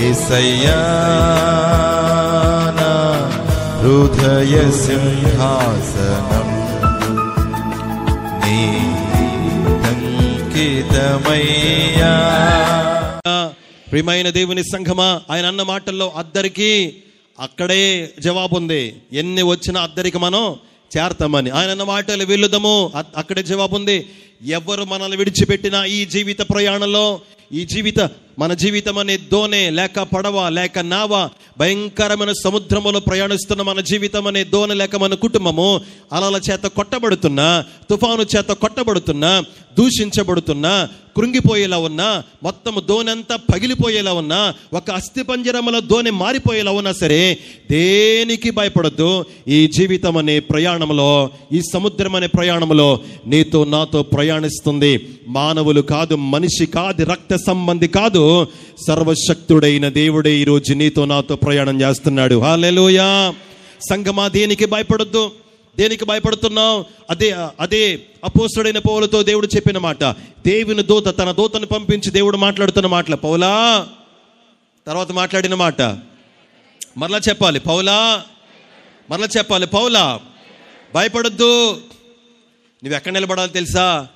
[0.00, 0.80] ఏసయ్యా
[3.80, 6.48] హృదయ సింహాసనం.
[8.44, 8.58] నీ
[13.90, 16.94] ప్రియమైన దేవుని సంఘమా ఆయన అన్న మాటల్లో అద్దరికి
[17.40, 20.56] అక్కడే జవాబు ఉంది ఎన్ని వచ్చినా అద్దరికి మనం
[20.96, 21.50] చేరతామని.
[21.50, 24.06] ఆయన అన్న మాటలు వెళ్ళుదాము అక్కడే జవాబు ఉంది
[24.46, 27.20] ఎవరు మనల్ని విడిచిపెట్టినా ఈ జీవిత ప్రయాణంలో
[27.52, 34.26] ఈ జీవిత మన జీవితం అనే దోణే లేక పడవ లేక నావ భయంకరమైన సముద్రములో ప్రయాణిస్తున్న మన జీవితం
[34.26, 35.80] అనే దోణె లేక మన కుటుంబము
[36.12, 39.44] అలల చేత కొట్టబడుతున్నా తుఫాను చేత కొట్టబడుతున్నా
[39.78, 47.38] దూషించబడుతున్నా కృంగిపోయేలా ఉన్నా మొత్తం దోణంతా పగిలిపోయేలా ఉన్నా ఒక అస్థిపంజరముల దోణి మారిపోయేలా ఉన్నా సరే
[47.70, 49.24] దేనికి భయపడద్దు?
[49.48, 55.08] ఈ జీవితం అనే ప్రయాణంలో ఈ సముద్రం అనే ప్రయాణంలో నీతో నాతో ప్రయాణిస్తుంది.
[55.28, 58.25] మానవులు కాదు మనిషి కాదు రక్త సంబంధి కాదు.
[58.86, 62.40] సర్వశక్తుడైన దేవుడే ఈరోజు నీతో నాతో ప్రయాణం చేస్తున్నాడు.
[62.40, 63.34] హాలెలూయా
[63.90, 65.30] సంగమా దేనికి భయపడొద్దు?
[65.78, 66.84] దేనికి భయపడుతున్నావు?
[67.10, 70.04] అదే అదే అపోస్తుడైన పౌలతో దేవుడు చెప్పిన మాట.
[70.46, 73.16] దేవుని దూత తన దూతను పంపించి దేవుడు మాట్లాడుతున్న మాటలు.
[73.16, 73.86] పౌలా!
[74.86, 75.82] తర్వాత మాట్లాడిన మాట.
[76.96, 77.60] మరలా చెప్పాలి.
[77.60, 78.22] పౌలా!
[79.10, 79.66] మరలా చెప్పాలి.
[79.66, 80.20] పౌలా!
[80.94, 81.72] భయపడొద్దు.
[82.84, 84.06] నువ్వు ఎక్కడ నిలబడాలి తెలుసా?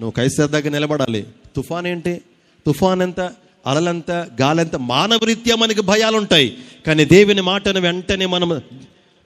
[0.00, 1.26] నువ్వు కైసర్ దగ్గర నిలబడాలి.
[1.56, 2.20] తుఫాన్ ఏంటి
[2.66, 3.20] తుఫాన్ ఎంత?
[3.66, 8.62] అలలంత గాలంత మానవరీత్యా మనకి భయాలు ఉంటాయి కానీ దేవుని మాటను వెంటనే మనం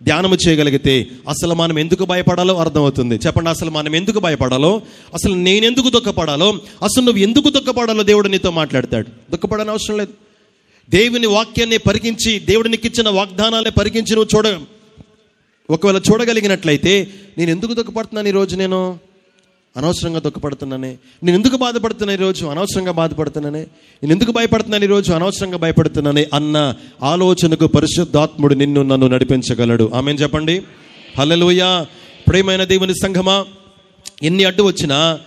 [0.02, 3.14] ధ్యానము చేయగలిగితే అసలు మనం ఎందుకు భయపడాలో అర్థమవుతుంది.
[3.14, 4.82] చెప్పండి అసలు మనం ఎందుకు భయపడాలో?
[5.14, 6.58] అసలు నేను ఎందుకు దుఃఖపడాలో?
[6.82, 8.02] అసలు నువ్వు ఎందుకు దుఃఖపడాలో?
[8.02, 9.06] దేవుడు నీతో మాట్లాడతాడు.
[9.30, 10.12] దుఃఖపడని అవసరం లేదు.
[10.91, 14.60] దేవుని వాక్యాన్ని పరికించి దేవుడు నీకు ఇచ్చిన వాగ్దానాన్ని పరికించి నువ్వు చూడ
[15.70, 19.09] ఒకవేళ చూడగలిగినట్లయితే నేను ఎందుకు దుఃఖపడుతున్నాను ఈరోజు నేను?
[19.76, 20.96] అనవసరంగా దుఃఖపడుతున్నానే.
[21.22, 22.46] నేను ఎందుకు బాధపడుతున్నా ఈరోజు?
[22.46, 23.58] అనవసరంగా బాధపడుతున్నానే.
[24.02, 25.12] నేను ఎందుకు భయపడుతున్నాను ఈరోజు?
[25.12, 29.91] అనవసరంగా భయపడుతున్నానే అన్న ఆలోచనకు పరిశుద్ధాత్ముడు నిన్ను నన్ను నడిపించగలడు.
[29.94, 30.62] ఆమె చెప్పండి.
[31.18, 31.86] హల్లెలూయా.
[32.28, 33.44] ప్రేమైన దేవుని సంఘమా
[34.22, 35.20] ఎన్ని అడ్డు వచ్చినా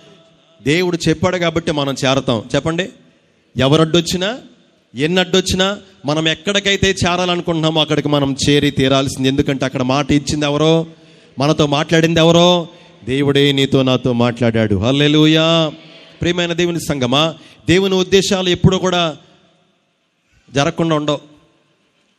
[0.64, 2.44] దేవుడు చెప్పాడు కాబట్టి మనం చేరతాం.
[2.56, 2.90] చెప్పండి.
[3.58, 4.38] ఎవరు అడ్డొచ్చినా
[4.96, 9.28] ఎన్ని అడ్డొచ్చినా మనం ఎక్కడికైతే చేరాలనుకుంటున్నామో అక్కడికి మనం చేరి తీరాల్సింది.
[9.28, 10.86] ఎందుకంటే అక్కడ మాట ఇచ్చింది ఎవరో?
[11.40, 12.68] మనతో మాట్లాడింది ఎవరో?
[13.06, 14.76] దేవుడే నీతో నాతో మాట్లాడాడు.
[14.76, 15.72] హల్లెలుయా.
[16.22, 17.36] ప్రియమైన దేవుని సంగమా
[17.70, 19.18] దేవుని ఉద్దేశాలు ఎప్పుడూ కూడా
[20.54, 21.20] జరగకుండా ఉండవు.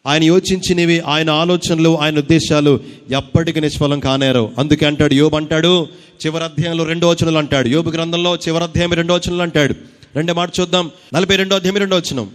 [0.07, 2.81] ఆయన యోచించినవి ఆయన ఆలోచనలు ఆయన ఉద్దేశాలు
[3.17, 4.53] ఎప్పటికీ నిష్ఫలం కానేరు.
[4.59, 5.89] అందుకే అంటాడు యోబు అంటాడు
[6.27, 7.69] చివరి అధ్యాయంలో రెండో వచనలు అంటాడు.
[7.69, 9.75] యోబు గ్రంథంలో చివరి అధ్యాయం రెండో వచనలు అంటాడు.
[10.17, 10.91] రెండే మాట చూద్దాం.
[11.15, 12.31] నలభై రెండో అధ్యాయం రెండో వచనం.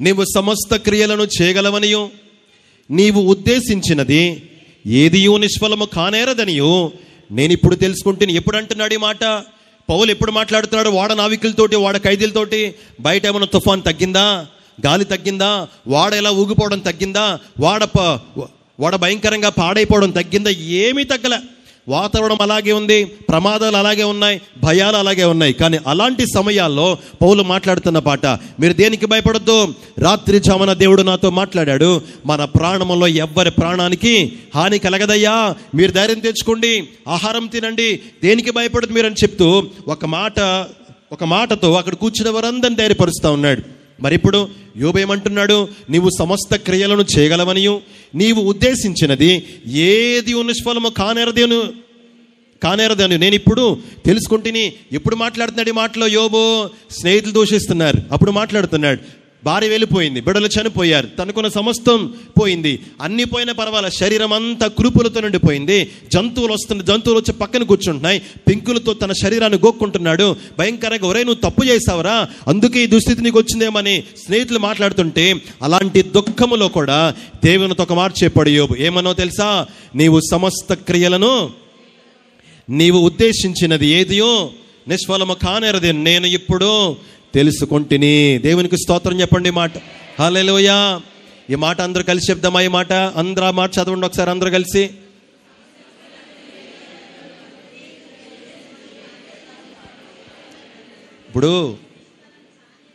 [0.00, 2.10] నీవు సమస్త క్రియలను చేయగలవనియు
[2.90, 4.50] నీవు ఉద్దేశించినది
[4.86, 6.92] ఏదియూ నిష్ఫలము కానేరదనియు?
[7.30, 9.24] నేను ఇప్పుడు తెలుసుకుంటే ఎప్పుడు అంటున్నాడు ఈ మాట?
[9.88, 10.88] పౌలు ఎప్పుడు మాట్లాడుతున్నాడు?
[10.88, 12.74] వాడ నావికులతోటి వాడ ఖైదీలతోటి?
[13.00, 14.46] బయట ఏమైనా తుఫాన్ తగ్గిందా?
[14.86, 15.68] గాలి తగ్గిందా?
[15.86, 17.38] వాడ ఎలా ఊగిపోవడం తగ్గిందా?
[17.60, 18.18] వాడ ప-
[18.80, 20.50] వాడ భయంకరంగా పాడైపోవడం తగ్గిందా?
[20.50, 21.36] ఏమీ తగ్గలే.
[21.88, 25.52] వాతావరణం అలాగే ఉంది ప్రమాదాలు అలాగే ఉన్నాయి భయాలు అలాగే ఉన్నాయి.
[25.52, 29.74] కానీ అలాంటి సమయాల్లో పౌలు మాట్లాడుతున్న పాట మీరు దేనికి భయపడద్దు?
[29.98, 35.54] రాత్రి జామున దేవుడు నాతో మాట్లాడాడు మన ప్రాణంలో ఎవ్వరి ప్రాణానికి హాని కలగదయ్యా.
[35.74, 40.66] మీరు ధైర్యం తెచ్చుకోండి ఆహారం తినండి దేనికి భయపడదు మీరని చెప్తూ ఒక మాట
[41.12, 43.73] ఒక మాటతో అక్కడ కూర్చున్న వారందరిని ధైర్యపరుస్తూ ఉన్నాడు.
[44.04, 47.80] మరి ఇప్పుడు యోబేమంటున్నాడు నీవు సమస్త క్రియలను చేయగలవనియు
[48.14, 49.30] నీవు ఉద్దేశించినది
[49.66, 51.58] ఏది నిష్ఫలము కానేరదేను
[52.62, 56.70] కానేరదని నేను ఇప్పుడు తెలుసుకుంటుని ఎప్పుడు మాట్లాడుతున్నాడు ఈ మాటలో యోబో?
[56.90, 57.98] స్నేహితులు దూషిస్తున్నారు.
[58.12, 61.06] అప్పుడు మాట్లాడుతున్నాడు భార్య వెళ్ళిపోయింది బిడలు చనిపోయారు.
[61.06, 62.80] తనకున్న సమస్తం పోయింది.
[63.02, 65.90] అన్ని పోయినా పర్వాలేదు శరీరం అంతా కురుపులతో నిండిపోయింది.
[66.12, 68.22] జంతువులు వస్తున్న జంతువులు వచ్చి పక్కన కూర్చుంటున్నాయి.
[68.48, 70.36] పెంకులతో తన శరీరాన్ని గోక్కుంటున్నాడు.
[70.58, 77.14] భయంకరంగా ఒరే నువ్వు తప్పు చేసావురా అందుకే ఈ దుస్థితి నీకు వచ్చిందేమని స్నేహితులు మాట్లాడుతుంటే అలాంటి దుఃఖములో కూడా
[77.44, 78.76] దేవునితో ఒక మాట చెప్పాడు యోబు.
[78.78, 79.66] ఏమనో తెలుసా?
[79.94, 81.50] నీవు సమస్త క్రియలను
[82.70, 84.50] నీవు ఉద్దేశించినది ఏదియో
[84.88, 85.92] నిష్ఫలము కానేరది.
[85.92, 86.96] నేను ఇప్పుడు
[87.34, 88.38] తెలుసుకుంటుని.
[88.38, 89.72] దేవునికి స్తోత్రం చెప్పండి ఈ మాట.
[90.20, 91.00] హలోయా
[91.50, 92.92] ఈ మాట అందరూ కలిసి చెప్దామా ఈ మాట?
[92.92, 94.90] అందరూ ఆ మాట చదవండి ఒకసారి అందరూ కలిసి.
[101.28, 101.76] ఇప్పుడు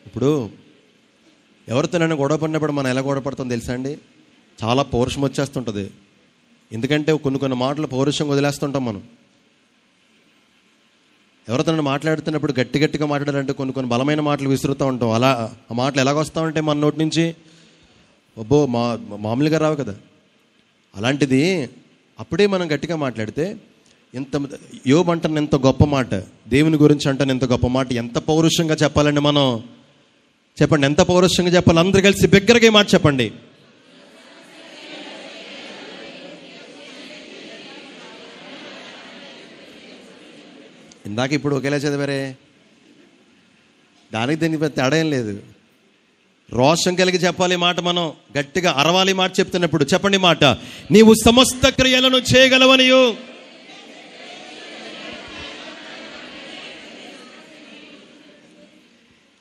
[0.06, 0.50] ఇప్పుడు
[1.69, 3.97] ఎవరితో గొడవ పడినప్పుడు మనం ఎలా గొడవ పడుతుందో తెలుసా అండి?
[4.63, 5.92] చాలా పౌరుషం వచ్చేస్తుంటుంది.
[6.71, 9.03] ఎందుకంటే కొన్ని కొన్ని మాటలు పౌరుషం వదిలేస్తుంటాం మనం.
[11.50, 15.12] ఎవరితో మాట్లాడుతున్నప్పుడు గట్టి గట్టిగా మాట్లాడాలంటే కొన్ని కొన్ని బలమైన మాటలు విసురుతూ ఉంటాం.
[15.12, 17.36] అలా ఆ మాటలు ఎలాగొస్తా ఉంటే మన నోటి నుంచి?
[18.38, 19.96] అబ్బో మా మామూలుగా రావు కదా.
[20.96, 21.69] అలాంటిది
[22.19, 23.57] అప్పుడే మనం గట్టిగా మాట్లాడితే
[24.16, 24.48] ఎంత
[24.88, 26.16] యోబ్ అంటాను ఎంత గొప్ప మాట
[26.48, 29.63] దేవుని గురించి అంటాను ఎంత గొప్ప మాట ఎంత పౌరుషంగా చెప్పాలండి మనం?
[30.62, 31.80] చెప్పండి ఎంత పౌరుషంగా చెప్పాలి?
[31.80, 33.31] అందరు కలిసి బిగ్గరగా మాట చెప్పండి.
[41.19, 42.36] ఇందాక ఇప్పుడు ఒకేలా చదివారే
[44.13, 45.39] దానికి దీనికి పెద్ద తేడా ఏం లేదు.
[46.51, 50.44] రోషం కలిగి చెప్పాలి మాట మనం గట్టిగా అరవాలి మాట చెప్తున్నప్పుడు చెప్పండి మాట.
[50.92, 53.16] నీవు సమస్త క్రియలను చేయగలవనియు.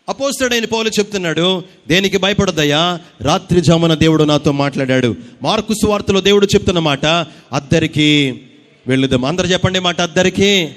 [0.09, 5.17] అపోస్తుడైన పౌలు చెప్తున్నాడు దేనికి భయపడదయ్యా రాత్రి జామున దేవుడు నాతో మాట్లాడాడు.
[5.43, 7.07] మార్కు సువార్తలో దేవుడు చెప్తున్న మాట
[7.53, 8.43] అద్దరికి
[8.87, 9.25] వెళ్ళుదాం.
[9.25, 10.71] అందరు చెప్పండి మాట అద్దరికి.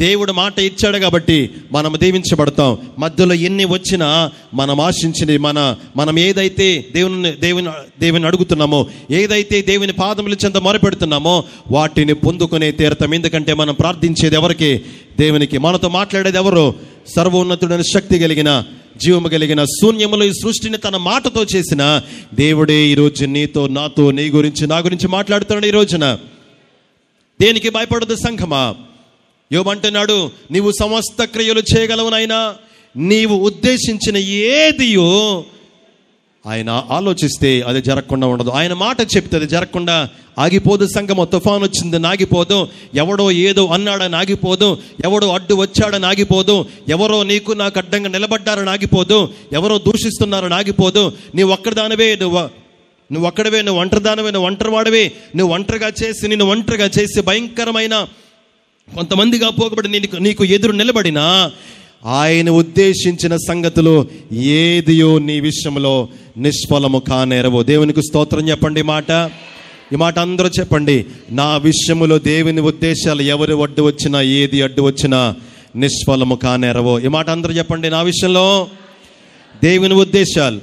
[0.00, 2.78] దేవుడు మాట ఇచ్చాడు కాబట్టి మనం దీవించబడతాం.
[2.98, 7.70] మధ్యలో ఎన్ని వచ్చినా మనం ఆశించింది మన మనం ఏదైతే దేవుని దేవుని
[8.00, 13.14] దేవుని అడుగుతున్నామో ఏదైతే దేవుని పాదములు చెంత మొరపెడుతున్నామో వాటిని పొందుకునే తీరతాం.
[13.14, 14.82] ఎందుకంటే మనం ప్రార్థించేది ఎవరికి?
[15.18, 15.58] దేవునికి.
[15.58, 16.74] మనతో మాట్లాడేది ఎవరు?
[17.16, 18.64] సర్వోన్నతుడైన శక్తి కలిగిన
[18.96, 22.02] జీవము కలిగిన శూన్యములో ఈ సృష్టిని తన మాటతో చేసిన
[22.34, 26.18] దేవుడే ఈరోజు నీతో నాతో నీ గురించి నా గురించి మాట్లాడుతున్నాడు ఈ రోజున.
[27.40, 28.74] దేనికి భయపడదు సంఘమా?
[29.52, 32.54] యోబంటున్నాడు నీవు సమస్త క్రియలు చేయగలవునైనా
[32.96, 35.44] నీవు ఉద్దేశించిన ఏదియో
[36.46, 38.50] ఆయన ఆలోచిస్తే అది జరగకుండా ఉండదు.
[38.50, 40.08] ఆయన మాట చెప్తే అది జరగకుండా
[40.38, 40.86] ఆగిపోదు.
[40.86, 42.68] సంగమ తుఫాన్ వచ్చింది నాగిపోదు.
[42.94, 44.78] ఎవడో ఏదో అన్నాడని ఆగిపోదు.
[45.04, 46.66] ఎవడో అడ్డు వచ్చాడని ఆగిపోదు.
[46.88, 49.28] ఎవరో నీకు నాకు అడ్డంగా నిలబడ్డారని ఆగిపోదు.
[49.52, 51.12] ఎవరో దూషిస్తున్నారని ఆగిపోదు.
[51.34, 52.38] నీవు ఒక్కడిదానివే నువ్వు
[53.12, 55.12] నువ్వు ఒక్కడవే నువ్వు ఒంటరిదానవే నువ్వు ఒంటరివాడవే.
[55.36, 58.06] నువ్వు ఒంటరిగా చేసి నిన్ను ఒంటరిగా చేసి భయంకరమైన
[58.94, 61.52] కొంతమందిగా పోకబడి నీకు నీకు ఎదురు నిలబడినా
[62.04, 67.62] ఆయన ఉద్దేశించిన సంగతులు ఏదియో నీ విషయంలో నిష్ఫలము కానేరవు.
[67.62, 69.30] దేవునికి స్తోత్రం చెప్పండి మాట.
[69.92, 71.06] ఈ మాట అందరూ చెప్పండి.
[71.30, 75.34] నా విషయములో దేవుని ఉద్దేశాలు ఎవరు అడ్డు వచ్చినా ఏది అడ్డు వచ్చినా
[75.76, 76.98] నిష్ఫలము కానేరవు.
[76.98, 77.90] ఈ మాట అందరూ చెప్పండి.
[77.90, 78.66] నా విషయంలో
[79.62, 80.60] దేవుని ఉద్దేశాలు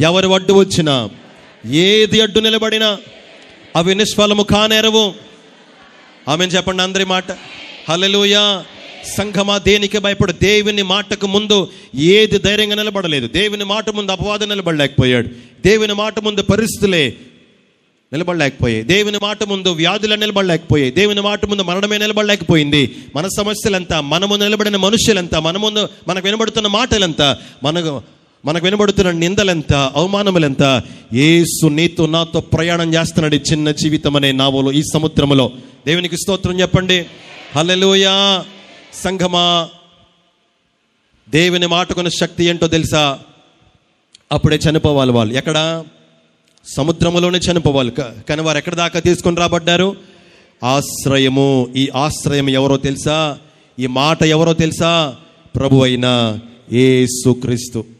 [0.00, 1.10] ఎవరు అడ్డు వచ్చినా
[1.70, 2.98] ఏది అడ్డు నిలబడినా
[3.76, 5.33] అవి నిష్ఫలము కానేరవు.
[6.28, 7.24] ఆమె చెప్పండి అందరి మాట.
[7.88, 8.64] హలలుయా
[9.16, 10.32] సంఘమా దేనికి భయపడు?
[10.32, 13.26] దేవుని మాటకు ముందు ఏది ధైర్యంగా నిలబడలేదు.
[13.26, 15.28] దేవుని మాట ముందు అపవాదం నిలబడలేకపోయాడు.
[15.66, 17.14] దేవుని మాట ముందు పరిస్థితులే
[18.12, 18.82] నిలబడలేకపోయాయి.
[18.82, 20.90] దేవుని మాట ముందు వ్యాధులు నిలబడలేకపోయాయి.
[20.90, 22.96] దేవుని మాట ముందు మరణమే నిలబడలేకపోయింది.
[23.16, 28.02] మన సమస్యలంతా మన ముందు నిలబడిన మనుషులంతా మన ముందు మనకు వినబడుతున్న మాటలంతా మనకు
[28.44, 30.82] మనకు వినబడుతున్న నిందలెంత అవమానములెంత?
[31.14, 35.50] ఏసు నీతో నాతో ప్రయాణం చేస్తున్నాడు ఈ చిన్న జీవితం అనే నావలో ఈ సముద్రములో.
[35.86, 37.06] దేవునికి స్తోత్రం చెప్పండి.
[37.56, 38.44] హలలోయా
[39.04, 39.68] సంఘమా!
[41.28, 43.18] దేవుని మాటకున్న శక్తి ఏంటో తెలుసా?
[44.32, 45.34] అప్పుడే చనిపోవాలి వాళ్ళు.
[45.34, 45.84] ఎక్కడ?
[46.76, 47.90] సముద్రములోనే చనిపోవాలి.
[48.28, 49.96] కానీ వారు ఎక్కడ దాకా తీసుకొని రాబడ్డారు?
[50.64, 51.68] ఆశ్రయము.
[51.76, 53.38] ఈ ఆశ్రయం ఎవరో తెలుసా?
[53.78, 55.16] ఈ మాట ఎవరో తెలుసా?
[55.56, 56.38] ప్రభు అయిన
[56.72, 57.93] యేసుక్రీస్తు.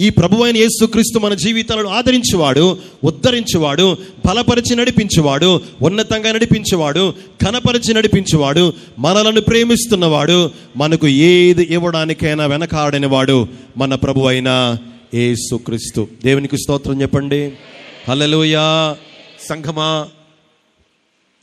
[0.00, 7.14] ఈ ప్రభు అయిన యేసుక్రీస్తు మన జీవితాలను ఆదరించేవాడు ఉద్ధరించేవాడు బలపరిచి నడిపించేవాడు ఉన్నతంగా నడిపించేవాడు
[7.46, 14.76] కనపరిచి నడిపించేవాడు మనలను ప్రేమిస్తున్నవాడు మనకు ఏది ఇవ్వడానికైనా వెనకాడని వాడు మన ప్రభు అయిన
[15.14, 16.08] యేసుక్రీస్తు.
[16.24, 17.52] దేవునికి స్తోత్రం చెప్పండి.
[18.08, 18.96] హలలోయా
[19.48, 20.08] సంఘమా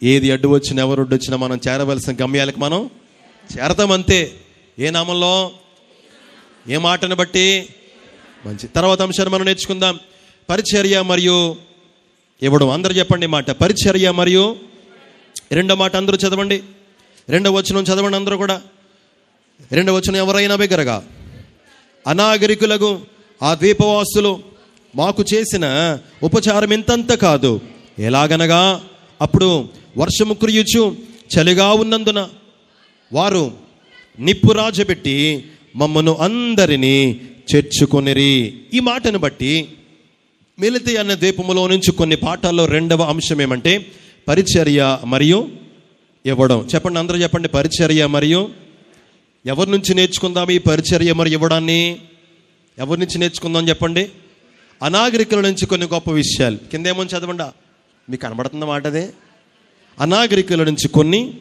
[0.04, 2.90] ఏది అడ్డు వచ్చినా ఎవరు అడ్డు వచ్చినా మనం చేరవలసిన గమ్యాలకు మనం
[3.58, 4.32] చేరతామంతే.
[4.80, 5.52] ఏ నామంలో?
[6.70, 7.66] ఏ మాటను బట్టి?
[8.48, 10.00] మంచి తర్వాత అంశాన్ని మనం నేర్చుకుందాం.
[10.50, 11.56] పరిచర్య మరియు
[12.42, 12.70] ఇవ్వడం.
[12.70, 13.52] అందరు చెప్పండి మాట.
[13.52, 14.56] పరిచర్య మరియు
[15.52, 16.64] రెండో మాట అందరూ చదవండి.
[17.30, 18.62] రెండో వచనం చదవండి అందరూ కూడా.
[19.72, 21.04] రెండో వచనం ఎవరైనా బిగ్గరగా.
[22.08, 23.00] అనాగరికులకు
[23.44, 24.40] ఆ ద్వీపవాసులు
[24.96, 27.62] మాకు చేసిన ఉపచారం ఇంతంత కాదు.
[28.00, 28.84] ఎలాగనగా
[29.22, 30.96] అప్పుడు వర్షము కురియుచు
[31.38, 32.30] చలిగా ఉన్నందున
[33.14, 33.52] వారు
[34.20, 35.46] నిప్పు రాజబెట్టి
[35.76, 37.22] మమ్మను అందరినీ
[37.56, 38.60] చేర్చుకొనిరి.
[38.74, 39.68] ఈ మాటను బట్టి
[40.60, 43.86] మిలితి అన్న ద్వీపములో నుంచి కొన్ని పాఠాల్లో రెండవ అంశం ఏమంటే
[44.28, 45.50] పరిచర్య మరియు
[46.26, 46.68] ఇవ్వడం.
[46.76, 48.50] చెప్పండి అందరూ చెప్పండి పరిచర్య మరియు
[49.46, 51.98] ఎవరి నుంచి నేర్చుకుందాం ఈ పరిచర్య మరి ఇవ్వడాన్ని?
[52.80, 54.10] ఎవరి నుంచి నేర్చుకుందాం చెప్పండి?
[54.84, 56.58] అనాగరికుల నుంచి కొన్ని గొప్ప విషయాలు.
[56.72, 57.44] కిందేమో చదవండి?
[58.12, 59.10] మీకు కనబడుతున్న మాట అదే
[60.00, 61.34] అనాగరికుల నుంచి కొన్ని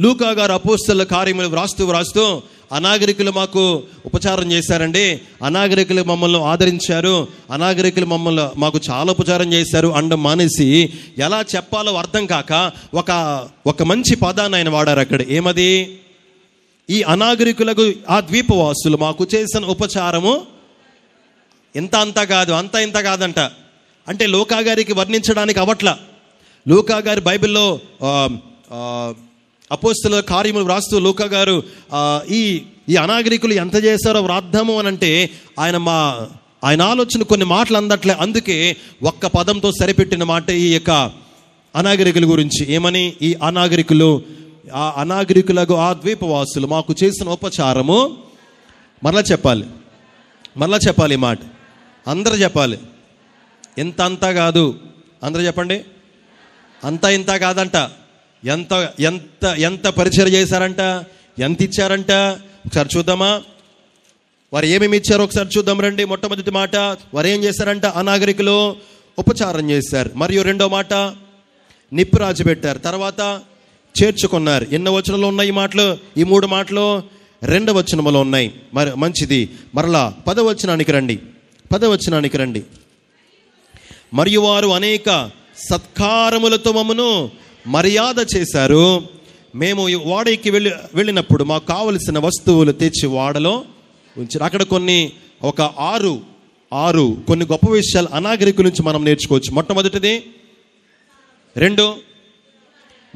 [0.00, 5.20] లూకా గారు అపోస్తల కార్యములు వ్రాస్తూ వ్రాస్తూ అనాగరికులు మాకు ఉపచారం చేశారండి.
[5.44, 7.28] అనాగరికులు మమ్మల్ని ఆదరించారు.
[7.50, 9.88] అనాగరికులు మమ్మల్ని మాకు చాలా ఉపచారం చేశారు.
[9.88, 15.22] అండం మానేసి ఎలా చెప్పాలో అర్థం కాక ఒక ఒక మంచి పదాన్ని ఆయన వాడారు అక్కడ.
[15.22, 15.98] ఏమది?
[16.90, 20.42] ఈ అనాగరికులకు ఆ ద్వీపవాసులు మాకు చేసిన ఉపచారము
[21.76, 23.38] ఇంత అంత కాదు అంత ఇంత కాదంట.
[24.08, 25.98] అంటే లోకా గారికి వర్ణించడానికి అవట్ల
[26.68, 27.80] లోకాగారి బైబిల్లో
[29.72, 31.62] అపోస్తుల కార్యములు వ్రాస్తూ లూకా గారు
[32.30, 36.28] ఈ ఈ అనాగరికులు ఎంత చేశారో వ్రాద్దాము అని అంటే ఆయన మా
[36.64, 38.14] ఆయన ఆలోచన కొన్ని మాటలు అందట్లే.
[38.14, 40.90] అందుకే ఒక్క పదంతో సరిపెట్టిన మాట ఈ యొక్క
[41.76, 42.72] అనాగరికుల గురించి.
[42.72, 43.12] ఏమని?
[43.22, 44.22] ఈ అనాగరికులు
[44.74, 48.16] ఆ అనాగరికులకు ఆ ద్వీపవాసులు మాకు చేసిన ఉపచారము.
[49.04, 49.66] మరలా చెప్పాలి.
[50.56, 51.38] మరలా చెప్పాలి ఈ మాట.
[52.08, 52.78] అందరూ చెప్పాలి.
[53.78, 54.78] ఎంత అంతా కాదు.
[55.22, 55.80] అందరూ చెప్పండి.
[56.84, 57.76] అంతా ఇంత కాదంట.
[58.44, 61.04] ఎంత ఎంత ఎంత పరిచయం చేశారంట?
[61.38, 62.10] ఎంత ఇచ్చారంట?
[62.66, 63.42] ఒకసారి చూద్దామా?
[64.52, 66.04] వారు ఏమేమి ఇచ్చారో ఒకసారి చూద్దాం రండి.
[66.04, 67.86] మొట్టమొదటి మాట వారు ఏం చేశారంట?
[67.86, 68.76] అనాగరికులు
[69.18, 70.10] ఉపచారం చేశారు.
[70.14, 70.94] మరియు రెండో మాట
[71.92, 72.78] నిప్పు రాజు పెట్టారు.
[72.78, 73.42] తర్వాత
[74.02, 74.66] చేర్చుకున్నారు.
[74.72, 75.98] ఎన్న వచనంలో ఉన్నాయి ఈ మాటలు?
[76.16, 77.02] ఈ మూడు మాటలు
[77.42, 78.54] రెండవ వచనములో ఉన్నాయి.
[78.74, 79.48] మరి మంచిది.
[79.74, 81.18] మరలా పదవచనానికి రండి.
[81.72, 82.62] పదవచనానికి రండి.
[84.14, 85.30] మరియు వారు అనేక
[85.70, 87.30] సత్కారములతో మమ్మను
[87.66, 89.02] మర్యాద చేశారు.
[89.54, 93.64] మేము ఈ వాడకి వెళ్ళి వెళ్ళినప్పుడు మాకు కావలసిన వస్తువులు తెచ్చి వాడలో
[94.16, 94.44] ఉంచారు.
[94.44, 96.20] అక్కడ కొన్ని ఒక ఆరు
[96.72, 99.54] ఆరు కొన్ని గొప్ప విషయాలు అనాగరికు నుంచి మనం నేర్చుకోవచ్చు.
[99.54, 100.30] మొట్టమొదటిది
[101.56, 101.96] రెండు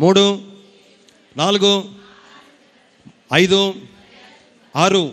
[0.01, 0.41] మూడు
[1.37, 1.85] నాలుగు
[3.35, 3.75] ఐదు
[4.77, 5.13] ఆరు.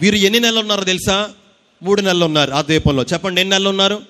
[0.00, 1.30] వీరు ఎన్ని నెలలు ఉన్నారో తెలుసా?
[1.82, 3.02] మూడు నెలలు ఉన్నారు ఆ ద్వీపంలో.
[3.02, 4.02] చెప్పండి ఎన్ని నెలలు ఉన్నారు?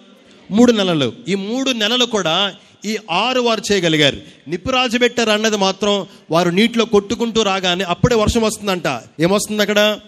[0.51, 1.13] మూడు నెలలు.
[1.29, 2.55] ఈ మూడు నెలలు కూడా
[2.87, 4.17] ఈ ఆరు వారు చేయగలిగారు.
[4.49, 9.01] నిప్పు రాజు పెట్టారు అన్నది మాత్రం వారు నీటిలో కొట్టుకుంటూ రాగానే అప్పుడే వర్షం వస్తుందంట.
[9.21, 9.99] ఏమొస్తుంది అక్కడ?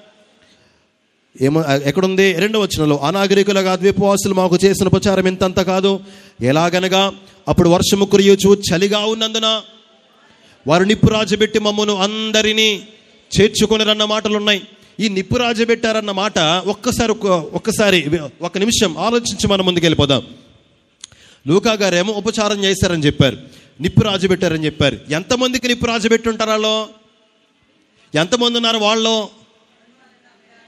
[1.40, 2.32] ఏమో ఎక్కడుంది?
[2.32, 6.00] రెండవ వచనంలో అనాగరికులుగా ద్వీపవాసులు మాకు చేసిన ప్రచారం ఇంతంత కాదు.
[6.42, 7.12] ఎలాగనగా
[7.49, 9.61] అప్పుడు వర్షము కురియొచ్చు చలిగా ఉన్నందున
[10.66, 12.82] వారు నిప్పు రాజబెట్టి మమ్మను అందరినీ
[13.40, 14.62] చేర్చుకొనిరన్న మాటలు ఉన్నాయి
[15.00, 18.11] ఈ నిప్పు రాజబెట్టారన్న మాట ఒక్కసారి ఒక్క- ఒక్కసారి
[18.42, 20.23] ఒక నిమిషం ఆలోచించి మనం ముందుకు వెళ్ళిపోదాం
[21.49, 23.38] లూకా గారేమో ఉపచారం చేశారని చెప్పారు.
[23.81, 24.99] నిప్పు రాజు పెట్టారని చెప్పారు.
[25.11, 26.87] ఎంతమందికి నిప్పు రాజు పెట్టుంటారు వాళ్ళు?
[28.14, 29.28] ఎంతమంది ఉన్నారు వాళ్ళు?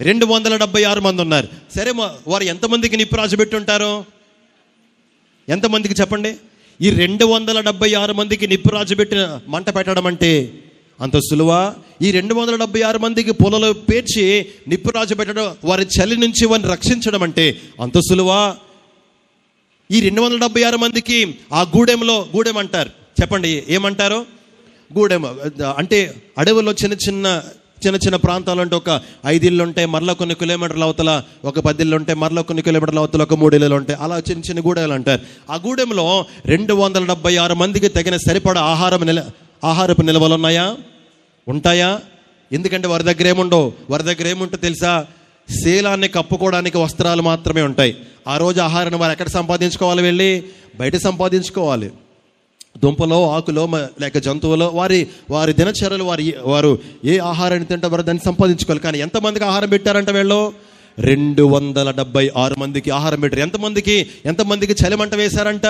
[0.00, 1.48] రెండు వందల డెబ్బై ఆరు మంది ఉన్నారు.
[1.76, 1.90] సరే
[2.28, 4.04] వారు ఎంతమందికి నిప్పు రాజు పెట్టుంటారు?
[5.48, 6.36] ఎంతమందికి చెప్పండి?
[6.80, 10.52] ఈ రెండు వందల డెబ్బై ఆరు మందికి నిప్పు రాజు పెట్టిన మంట పెట్టడం అంటే
[11.00, 11.74] అంత సులువా?
[12.02, 16.68] ఈ రెండు వందల డెబ్బై ఆరు మందికి పొలలో పేర్చి నిప్పు రాజు పెట్టడం వారి చలి నుంచి వారిని
[16.68, 18.56] రక్షించడం అంటే అంత సులువా?
[19.90, 22.90] ఈ రెండు వందల డెబ్బై ఆరు మందికి ఆ గూడెంలో గూడెం అంటారు.
[23.20, 24.26] చెప్పండి ఏమంటారు?
[24.98, 25.26] గూడెం
[25.76, 27.42] అంటే అడవుల్లో చిన్న చిన్న
[27.86, 32.42] చిన్న చిన్న ప్రాంతాలు అంటే ఒక ఐదు ఉంటాయి మరలా కొన్ని కిలోమీటర్ల అవతల ఒక పదిళ్ళు ఉంటాయి మరలా
[32.42, 35.20] కొన్ని కిలోమీటర్ల అవతల ఒక మూడు ఇళ్ళు ఉంటాయి అలా చిన్న చిన్న గూడెలు అంటారు.
[35.50, 39.24] ఆ గూడెంలో రెండు వందల డెబ్బై ఆరు మందికి తగిన సరిపడా ఆహారం నిల
[39.64, 40.76] ఆహారపు నిల్వలు ఉన్నాయా?
[41.48, 42.00] ఉంటాయా?
[42.52, 43.72] ఎందుకంటే వారి దగ్గర ఏముండవు?
[43.90, 45.06] వారి దగ్గర ఏముంటో తెలుసా?
[45.64, 47.96] శీలాన్ని కప్పుకోవడానికి వస్త్రాలు మాత్రమే ఉంటాయి.
[48.30, 50.42] ఆ రోజు ఆహారాన్ని వారు ఎక్కడ సంపాదించుకోవాలి వెళ్ళి?
[50.80, 51.90] బయట సంపాదించుకోవాలి.
[52.82, 53.68] దుంపలో ఆకులో
[54.00, 58.80] లేక జంతువులో వారి వారి దినచర్యలు వారి వారు ఏ ఆహారాన్ని తింటారో దాన్ని సంపాదించుకోవాలి.
[58.80, 60.52] కానీ ఎంతమందికి ఆహారం పెట్టారంట వీళ్ళు?
[60.98, 63.42] రెండు వందల డెబ్బై ఆరు మందికి ఆహారం పెట్టారు.
[63.42, 65.66] ఎంతమందికి ఎంతమందికి చలిమంట వేశారంట?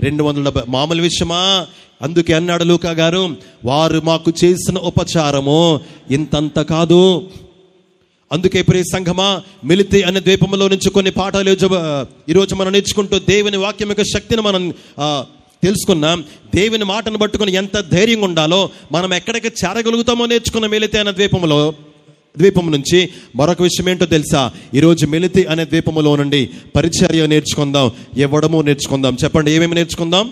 [0.00, 1.66] రెండు వందల డెబ్బై మామూలు విషయమా?
[2.02, 7.22] అందుకే అన్నాడు లూకా గారు వారు మాకు చేసిన ఉపచారము ఇంతంత కాదు.
[8.32, 11.50] అందుకే ప్రియ సంఘమా మిలితి అనే ద్వీపంలో నుంచి కొన్ని పాఠాలు
[12.30, 14.62] ఈరోజు, మనం నేర్చుకుంటూ దేవుని వాక్యం యొక్క శక్తిని మనం
[15.62, 16.24] తెలుసుకున్నాం.
[16.54, 18.60] దేవుని మాటను పట్టుకుని ఎంత ధైర్యంగా ఉండాలో
[18.92, 21.74] మనం ఎక్కడికి చేరగలుగుతామో నేర్చుకున్న మిలితి అనే ద్వీపంలో
[22.38, 22.98] ద్వీపం నుంచి
[23.36, 24.42] మరొక విషయం ఏంటో తెలుసా?
[24.74, 27.86] ఈరోజు మిలితి అనే ద్వీపములో నుండి పరిచర్య నేర్చుకుందాం.
[28.16, 29.16] ఇవ్వడము నేర్చుకుందాం?
[29.24, 30.26] చెప్పండి ఏమేమి నేర్చుకుందాం?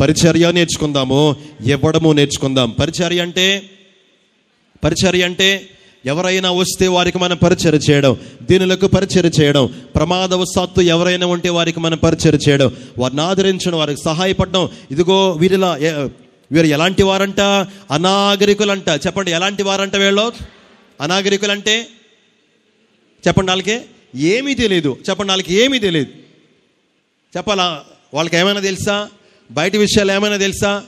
[0.00, 2.70] పరిచర్య నేర్చుకుందాము ఇవ్వడము నేర్చుకుందాం?
[2.70, 3.46] పరిచర్య అంటే?
[4.84, 5.50] పరిచర్య అంటే?
[6.06, 12.38] ఎవరైనా వస్తే వారికి మనం పరిచయం చేయడం దీనులకు పరిచయం చేయడం ప్రమాదవశాత్తు ఎవరైనా ఉంటే వారికి మనం పరిచయం
[12.48, 14.68] చేయడం వారిని ఆదరించడం వారికి సహాయపడడం.
[14.90, 15.78] ఇదిగో వీరిలా
[16.52, 17.40] వీరు ఎలాంటి వారంట?
[17.90, 18.88] అనాగరికులంట.
[19.06, 20.32] చెప్పండి ఎలాంటి వారంట వీళ్ళు?
[21.00, 21.86] అనాగరికులంటే?
[23.26, 23.80] చెప్పండి వాళ్ళకి.
[24.14, 26.10] ఏమీ తెలియదు చెప్పండి వాళ్ళకి ఏమీ తెలియదు
[27.36, 27.80] చెప్పాలా?
[28.14, 29.08] వాళ్ళకి ఏమైనా తెలుసా?
[29.50, 30.82] బయట విషయాలు ఏమైనా తెలుసా?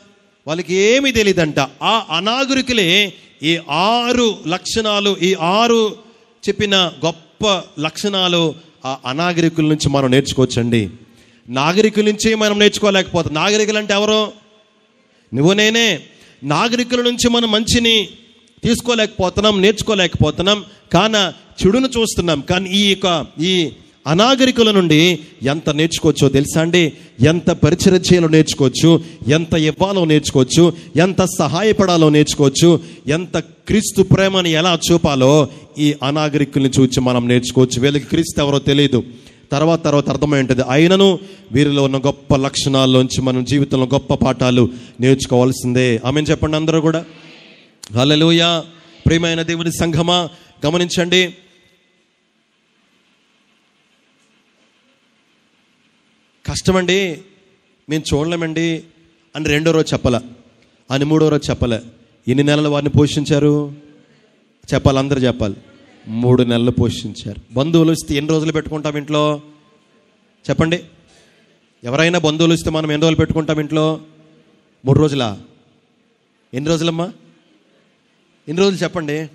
[0.46, 3.12] వాళ్ళకి ఏమీ తెలియదంట ఆ అనాగరికులే
[3.44, 5.96] ఈ ఆరు లక్షణాలు ఈ ఆరు
[6.48, 10.90] చెప్పిన గొప్ప లక్షణాలు ఆ అనాగరికుల నుంచి మనం నేర్చుకోవచ్చండి.
[11.48, 14.32] నాగరికుల నుంచి మనం నేర్చుకోలేకపోతాం నాగరికులు అంటే ఎవరు?
[15.34, 16.00] నువ్వు నేనే.
[16.44, 18.08] నాగరికుల నుంచి మనం మంచిని
[18.64, 20.64] తీసుకోలేకపోతున్నాం నేర్చుకోలేకపోతున్నాం.
[20.92, 21.32] కాన
[21.66, 22.40] చెడును చూస్తున్నాం.
[22.40, 23.70] కానీ ఈ యొక్క ఈ
[24.06, 26.92] అనాగరికుల నుండి ఎంత నేర్చుకోవచ్చో తెలుసా అండి?
[27.20, 35.48] ఎంత పరిచయం చేయాలో నేర్చుకోవచ్చు ఎంత ఇవ్వాలో నేర్చుకోవచ్చు ఎంత సహాయపడాలో నేర్చుకోవచ్చు ఎంత క్రీస్తు ప్రేమని ఎలా చూపాలో
[35.78, 37.80] ఈ అనాగరికుల్ని చూచి మనం నేర్చుకోవచ్చు.
[37.80, 39.04] వీళ్ళకి క్రీస్తు ఎవరో తెలియదు
[39.52, 40.62] తర్వాత తర్వాత అర్థమై ఉంటుంది.
[40.70, 41.18] అయినను
[41.52, 44.68] వీరిలో ఉన్న గొప్ప లక్షణాల్లోంచి మనం జీవితంలో గొప్ప పాఠాలు
[45.00, 46.00] నేర్చుకోవాల్సిందే.
[46.04, 47.04] ఆమె చెప్పండి అందరూ కూడా.
[47.96, 48.64] హల్లెలూయా.
[49.06, 50.28] ప్రియమైన దేవుని సంఘమా
[50.66, 51.34] గమనించండి.
[56.46, 57.20] కష్టమండి
[57.88, 58.84] మేము చూడలేమండి
[59.36, 60.18] అని రెండో రోజు చెప్పలే.
[60.90, 61.80] అని మూడో రోజు చెప్పలే.
[62.28, 63.72] ఎన్ని నెలలు వారిని పోషించారు?
[64.74, 65.56] చెప్పాలి అందరు చెప్పాలి.
[66.08, 67.40] మూడు నెలలు పోషించారు.
[67.52, 69.40] బంధువులు ఇస్తే ఎన్ని రోజులు పెట్టుకుంటాం ఇంట్లో?
[70.50, 70.84] చెప్పండి.
[71.84, 74.00] ఎవరైనా బంధువులు ఇస్తే మనం ఎన్ని రోజులు పెట్టుకుంటాం ఇంట్లో?
[74.84, 75.40] మూడు రోజులా?
[76.54, 77.04] ఎన్ని రోజులమ్మా?
[78.48, 79.28] ఎన్ని రోజులు చెప్పండి?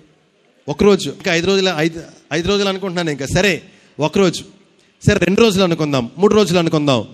[0.68, 1.10] ఒక రోజు.
[1.10, 2.02] ఇంకా ఐదు రోజులు ఐదు
[2.32, 3.26] ఐదు రోజులు అనుకుంటున్నాను ఇంకా.
[3.26, 3.62] సరే
[4.00, 4.59] ఒక రోజు.
[5.06, 7.08] సరే రెండు రోజులు అనుకుందాం మూడు రోజులు అనుకుందాం.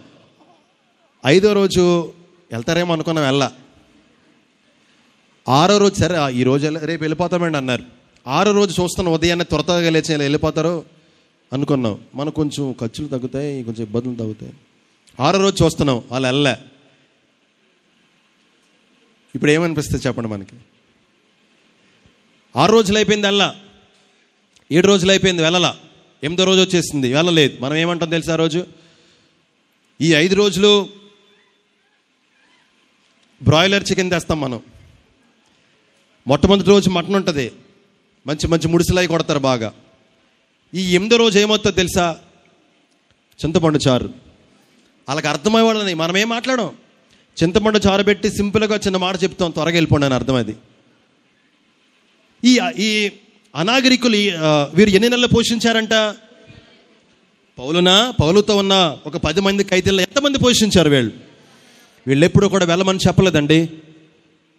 [1.26, 2.12] ఐదో రోజు
[2.50, 3.52] వెళ్తారేమో అనుకున్నాం వెళ్ళా.
[5.48, 7.82] ఆరో రోజు సరే ఈ రోజు రేపు వెళ్ళిపోతామండి అన్నారు.
[8.26, 10.84] ఆరో రోజు చూస్తున్నాం ఉదయాన్నే త్వర త్వరగా లేచి వెళ్ళిపోతారు
[11.52, 12.00] అనుకున్నాం.
[12.14, 14.52] మనకు కొంచెం ఖర్చులు తగ్గుతాయి కొంచెం ఇబ్బందులు తగ్గుతాయి.
[15.20, 16.56] ఆరో రోజు చూస్తున్నాం వాళ్ళు వెళ్ళలే
[19.34, 20.56] ఇప్పుడు ఏమనిపిస్తుంది చెప్పండి మనకి?
[22.56, 23.56] ఆరు రోజులు అయిపోయింది వెళ్ళా.
[24.72, 25.76] ఏడు రోజులు అయిపోయింది వెళ్ళలా.
[26.25, 27.12] ఎనిమిదో రోజు వచ్చేసింది.
[27.12, 28.66] వెళ్ళలేదు మనం ఏమంటాం తెలుసా ఆ రోజు?
[30.00, 30.88] ఈ ఐదు రోజులు
[33.42, 34.61] బ్రాయిలర్ చికెన్ తెస్తాం మనం.
[36.26, 37.52] మొట్టమొదటి రోజు మటన్ ఉంటుంది.
[38.26, 39.75] మంచి మంచి ముడిసిలాయి కొడతారు బాగా.
[40.75, 42.16] ఈ ఎనిమిదో రోజు ఏమవుతుందో తెలుసా?
[43.44, 44.06] చింతపండు చారు.
[45.08, 46.76] వాళ్ళకి అర్థమయ్యేవాళ్ళని మనం ఏం మాట్లాడం
[47.42, 49.50] చింతపండు చారు పెట్టి సింపుల్గా చిన్న మాట చెప్తాం.
[49.50, 50.56] త్వరగా వెళ్ళిపోండి అని అర్థం అది.
[52.44, 53.11] ఈ ఈ
[53.60, 54.16] అనాగరికులు
[54.76, 55.94] వీరు ఎన్ని నెలలు పోషించారంట?
[57.58, 57.96] పౌలునా?
[58.20, 58.75] పౌలుతో ఉన్న
[59.06, 61.12] ఒక పది మంది ఖైదీల్లో ఎంతమంది పోషించారు వీళ్ళు?
[62.06, 63.58] వీళ్ళు ఎప్పుడు కూడా వెళ్ళమని చెప్పలేదండి.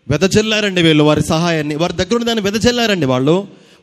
[0.10, 1.76] వెదజల్లారండి వీళ్ళు వారి సహాయాన్ని.
[1.82, 3.36] వారి దగ్గర ఉన్న దాన్ని వెదజల్లారండి వాళ్ళు.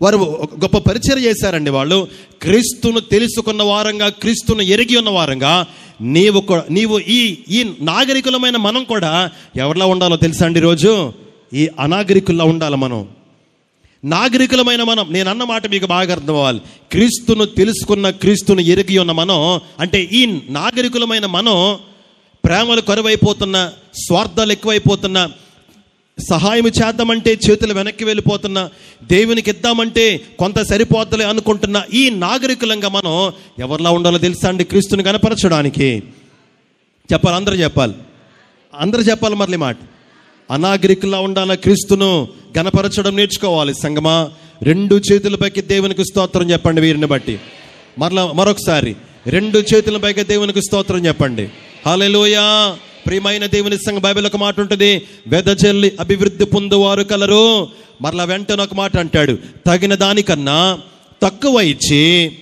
[0.03, 0.17] వారు
[0.63, 1.99] గొప్ప పరిచయం చేశారండి వాళ్ళు.
[2.43, 5.55] క్రీస్తును తెలుసుకున్న వారంగా క్రీస్తును ఎరిగి ఉన్న వారంగా
[6.15, 7.21] నీవు కూడా నీవు ఈ
[7.57, 9.13] ఈ నాగరికులమైన మనం కూడా
[9.57, 11.13] ఎవరిలా ఉండాలో తెలుసా అండి ఈరోజు?
[11.61, 13.03] ఈ అనాగరికుల్లో ఉండాలి మనం.
[14.05, 19.61] నాగరికులమైన మనం నేను అన్న మాట మీకు బాగా అర్థం అవ్వాలి క్రీస్తును తెలుసుకున్న క్రీస్తును ఎరిగి ఉన్న మనం
[19.81, 21.79] అంటే ఈ నాగరికులమైన మనం
[22.45, 23.73] ప్రేమలు కరువైపోతున్న
[24.07, 25.31] స్వార్థాలు ఎక్కువైపోతున్న
[26.31, 28.71] సహాయం చేద్దామంటే చేతులు వెనక్కి వెళ్ళిపోతున్న
[29.03, 36.03] దేవునికి ఇద్దామంటే కొంత సరిపోతలే అనుకుంటున్న ఈ నాగరికులంగా మనం ఎవరిలా ఉండాలో తెలుసా అండి క్రీస్తుని కనపరచడానికి
[37.13, 37.95] చెప్పాలి అందరూ చెప్పాలి.
[38.79, 39.77] అందరూ చెప్పాలి మరలి మాట.
[40.51, 42.29] అనాగరికులా ఉండాల క్రీస్తును
[42.59, 44.31] గణపరచడం నేర్చుకోవాలి సంగమా.
[44.63, 47.39] రెండు చేతుల పైకి దేవునికి స్తోత్రం చెప్పండి వీరిని బట్టి.
[47.99, 51.49] మరలా మరొకసారి రెండు చేతుల పైకి దేవునికి స్తోత్రం చెప్పండి.
[51.87, 52.77] హాలెలోయా
[53.07, 57.69] ప్రియమైన దేవుని సంఘ బైబిల్ ఒక మాట ఉంటుంది వెదజల్లి అభివృద్ధి పొందువారు కలరు.
[58.03, 60.79] మరలా వెంటనే ఒక మాట అంటాడు తగిన దానికన్నా
[61.23, 62.33] తక్కువ ఇచ్చి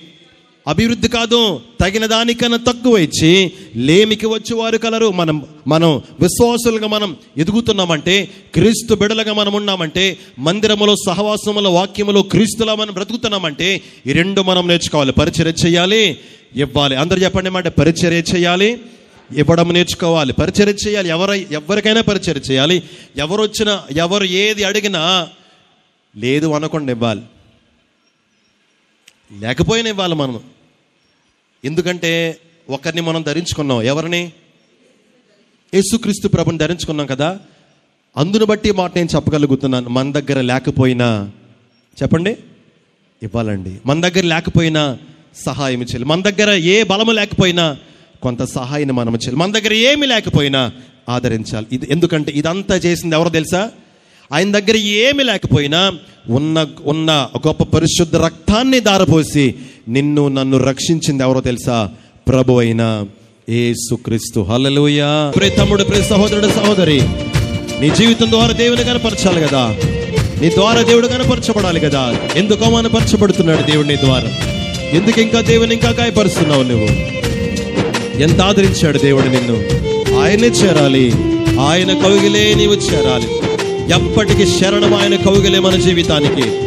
[0.67, 5.11] అభివృద్ధి కాదు తగిన దానికన్నా తక్కువ ఇచ్చి లేమికి వచ్చేవారు కలరు.
[5.11, 13.81] మనం మనం విశ్వాసులుగా మనం ఎదుగుతున్నామంటే క్రీస్తు బిడలుగా మనం ఉన్నామంటే మందిరములో సహవాసములో వాక్యములో క్రీస్తులా మనం బ్రతుకుతున్నామంటే
[14.07, 15.11] ఈ రెండు మనం నేర్చుకోవాలి.
[15.11, 16.19] పరిచర్య చేయాలి
[16.55, 16.95] ఇవ్వాలి.
[16.95, 18.81] అందరు చెప్పండి మాట పరిచర్య చేయాలి
[19.37, 20.33] ఇవ్వడం నేర్చుకోవాలి.
[20.33, 21.09] పరిచర్య చేయాలి.
[21.09, 22.83] ఎవరై ఎవరికైనా పరిచర్య చేయాలి.
[23.17, 25.27] ఎవరు వచ్చినా ఎవరు ఏది అడిగినా
[26.17, 27.21] లేదు అనకుండా ఇవ్వాలి.
[29.39, 30.39] లేకపోయినా ఇవ్వాలి మనం
[31.65, 32.37] ఎందుకంటే
[32.69, 33.81] ఒకరిని మనం ధరించుకున్నాం.
[33.81, 34.31] ఎవరిని?
[35.73, 37.39] యేసుక్రీస్తు ప్రభుని ధరించుకున్నాం కదా.
[38.17, 39.89] అందును బట్టి మాట నేను చెప్పగలుగుతున్నాను.
[39.89, 41.31] మన దగ్గర లేకపోయినా
[42.03, 42.37] చెప్పండి.
[43.23, 43.75] ఇవ్వాలండి.
[43.85, 44.97] మన దగ్గర లేకపోయినా
[45.35, 46.05] సహాయం చేయాలి.
[46.05, 47.77] మన దగ్గర ఏ బలము లేకపోయినా
[48.21, 49.35] కొంత సహాయాన్ని మనం చేయాలి.
[49.35, 50.71] మన దగ్గర ఏమి లేకపోయినా
[51.09, 51.67] ఆదరించాలి.
[51.71, 53.71] ఇది ఎందుకంటే ఇదంతా చేసింది ఎవరో తెలుసా?
[54.31, 55.91] ఆయన దగ్గర ఏమి లేకపోయినా
[56.29, 59.55] ఉన్న ఉన్న గొప్ప పరిశుద్ధ రక్తాన్ని దారపోసి
[59.87, 61.89] నిన్ను నన్ను రక్షించింది ఎవరో తెలుసా?
[62.27, 63.05] ప్రభు అయిన
[63.49, 65.33] ఏసుక్రీస్తు హల్లెలూయా.
[65.35, 67.01] ప్రే తమ్ముడు ప్రే సహోదరుడు సహోదరి.
[67.81, 69.77] నీ జీవితం ద్వారా దేవుని కనపరచాలి కదా.
[70.41, 72.15] నీ ద్వారా దేవుడు కనపరచబడాలి కదా.
[72.35, 74.29] ఎందుకు అవమానపరచబడుతున్నాడు దేవుడు నీ ద్వారా?
[74.91, 76.87] ఎందుకు ఇంకా దేవుని ఇంకా గాయపరుస్తున్నావు నువ్వు?
[78.21, 79.55] ఎంత ఆదరించాడు దేవుడు నిన్ను?
[80.19, 81.11] ఆయనే చేరాలి.
[81.59, 83.52] ఆయన కవిగిలే నీవు చేరాలి.
[83.89, 86.63] ఎప్పటికీ శరణం ఆయన కౌగిలే మన జీవితానికి.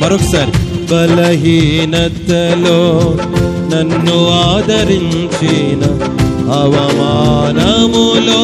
[0.00, 0.52] మరొకసారి.
[0.92, 2.80] బలహీనతలో
[3.74, 5.82] నన్ను ఆదరించిన
[6.52, 8.42] అవమానములో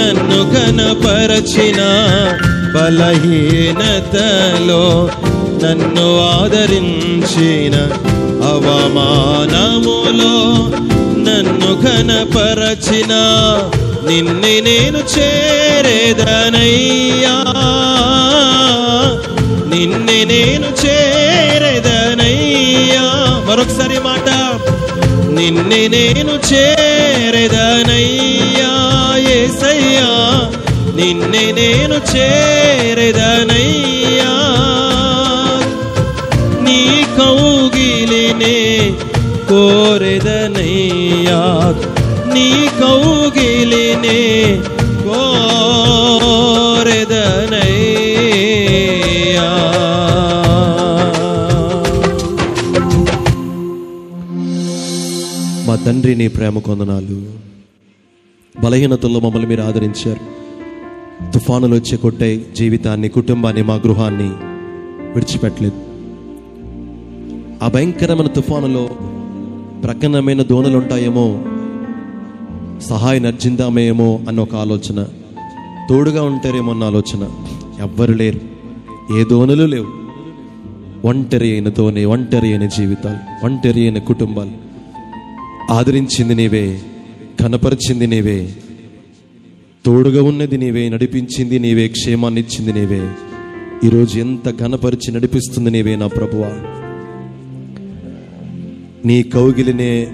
[0.00, 1.80] నన్ను కనపరచిన
[2.74, 5.08] బలహీనతలో
[5.64, 7.74] నన్ను ఆదరించిన
[8.44, 10.34] అవమానములో
[11.22, 13.14] నన్ను ఘనపరచిన
[14.06, 16.12] నిన్ను నేను చేరేదనయ్యా.
[19.68, 21.80] నిన్ను నేను చేరేదనయ్యా.
[23.50, 24.28] మరొకసారి మాట.
[25.30, 27.42] నిన్ను నేను చేరేదనయ్యా
[29.18, 30.10] ఏసయ్యా.
[30.94, 34.01] చేరేదనయ్యా నేను చేరేదనయ్యా.
[39.52, 41.40] కోరెదనయ్యా.
[42.34, 44.60] నీ కౌగిలినే
[45.02, 45.52] కోరెదనయ్యా.
[55.66, 57.22] మా తండ్రి నీ ప్రేమ కొందనాలు.
[58.60, 60.42] బలహీనతల్లో మమ్మల్ని మీరు ఆదరించారు.
[61.32, 64.30] తుఫానులు వచ్చే కొట్టే జీవితాన్ని కుటుంబాన్ని మా గృహాన్ని
[65.14, 65.92] విడిచిపెట్టలేదు.
[67.64, 68.88] ఆ భయంకరమైన తుఫానులో
[69.84, 71.44] ప్రకన్నమైన దోణలు ఉంటాయేమో
[72.80, 75.06] సహాయం అర్జిందామేమో అన్న ఒక ఆలోచన.
[75.88, 77.28] తోడుగా ఉంటారేమో అన్న ఆలోచన.
[77.80, 78.40] ఎవ్వరు లేరు.
[79.18, 79.86] ఏ దోణులు లేవు.
[81.06, 84.50] ఒంటరి అయిన దోణి ఒంటరి అయిన జీవితాలు ఒంటరి అయిన కుటుంబాలు.
[85.72, 86.80] ఆదరించింది నీవే
[87.40, 88.54] కనపరిచింది నీవే.
[89.86, 93.08] తోడుగా ఉన్నది నీవే నడిపించింది నీవే క్షేమాన్ని ఇచ్చింది నీవే.
[93.84, 96.81] ఈరోజు ఎంత ఘనపరిచి నడిపిస్తుంది నీవే నా ప్రభువా.
[99.04, 100.12] నీ కౌగిలినే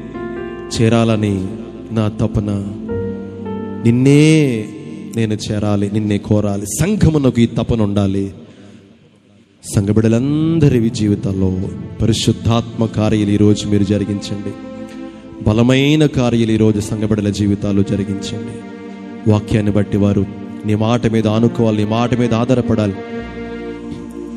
[0.81, 1.46] చేరాలని
[1.92, 2.64] నా తపన.
[3.85, 4.64] నిన్నే
[5.16, 6.66] నేను చేరాలి నిన్నే కోరాలి.
[6.66, 8.35] సంఘమునకు ఈ తపన ఉండాలి.
[9.74, 11.59] సంఘబిడలందరి జీవితాల్లో
[12.03, 14.53] పరిశుద్ధాత్మ కార్యాలు ఈరోజు మీరు జరిగించండి.
[15.44, 18.53] బలమైన కార్యాలు ఈరోజు సంఘబిడల బిడ్డల జీవితాల్లో జరిగించండి.
[19.31, 20.27] వాక్యాన్ని బట్టి వారు
[20.66, 22.94] నీ మాట మీద ఆనుకోవాలి నీ మాట మీద ఆధారపడాలి.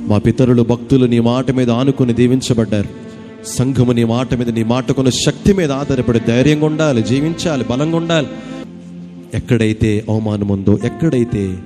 [0.08, 3.11] మా పితరులు భక్తులు నీ మాట మీద ఆనుకుని దీవించబడ్డారు.
[3.46, 8.28] సంఘము నీ మాట మీద నీ మాటకున్న శక్తి మీద ఆధారపడి ధైర్యంగా ఉండాలి జీవించాలి బలంగా ఉండాలి.
[9.34, 11.58] ఎక్కడైతే అవమానం ఉందో ఎక్కడైతే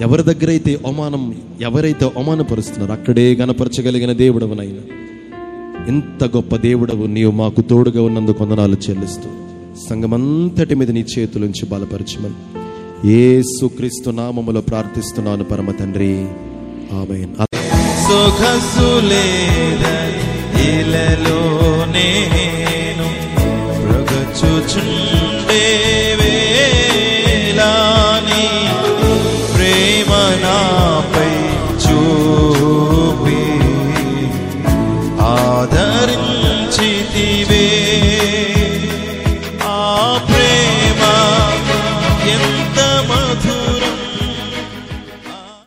[0.00, 4.80] ఎవరి దగ్గర అయితే అవమానం ఎవరైతే అవమానపరుస్తున్నారో అక్కడే గనపరచగలిగిన దేవుడవునైనా.
[5.88, 9.30] ఇంత గొప్ప దేవుడవు నీవు మాకు తోడుగా ఉన్నందుకు వందనాలు చెల్లిస్తూ
[9.90, 12.34] సంఘమంతటి మీద నీ చేతులుంచి బలపరచమని
[13.12, 16.28] ఏసుక్రీస్తు నామములో ప్రార్థిస్తున్నాను పరమ తండ్రి.
[16.92, 17.26] ఆమె
[18.08, 20.29] సుఖసులేదని
[20.66, 21.40] ఇలలో
[21.96, 23.06] నేను
[23.78, 25.19] బ్రగచుచున్నాను